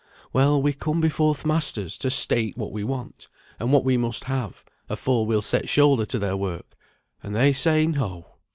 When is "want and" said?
2.83-3.71